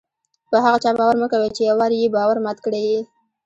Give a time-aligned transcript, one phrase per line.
[0.49, 1.49] په هغه چا باور مه کوئ!
[1.55, 2.99] چي یو وار ئې باور مات کړى يي.